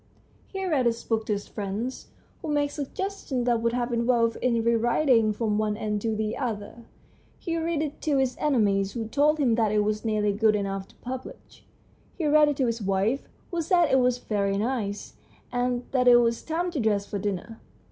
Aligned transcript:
He 0.47 0.65
read 0.65 0.87
his 0.87 1.03
book 1.03 1.27
to 1.27 1.33
his 1.33 1.47
friends, 1.47 2.07
who 2.41 2.47
made 2.49 2.69
suggestions 2.69 3.45
that 3.45 3.61
would 3.61 3.73
have 3.73 3.93
involved 3.93 4.35
its 4.41 4.65
re 4.65 4.73
writing 4.73 5.31
from 5.31 5.59
one 5.59 5.77
end 5.77 6.01
to 6.01 6.15
the 6.15 6.35
other. 6.37 6.85
He 7.37 7.55
read 7.55 7.83
it 7.83 8.01
to 8.01 8.17
his 8.17 8.35
enemies, 8.39 8.93
who 8.93 9.07
told 9.07 9.37
him 9.37 9.53
that 9.53 9.71
it 9.71 9.83
was 9.83 10.03
nearly 10.03 10.33
good 10.33 10.55
enough 10.55 10.87
to 10.87 10.95
publish; 10.95 11.67
he 12.17 12.25
read 12.25 12.49
it 12.49 12.57
to 12.57 12.65
his 12.65 12.81
wife, 12.81 13.29
who 13.51 13.61
said 13.61 13.89
that 13.89 13.91
it 13.91 13.99
was 13.99 14.17
very 14.17 14.57
nice, 14.57 15.17
and 15.51 15.85
that 15.91 16.07
it 16.07 16.15
was 16.15 16.41
time 16.41 16.71
to 16.71 16.79
dress 16.79 17.05
for 17.05 17.19
dinner. 17.19 17.59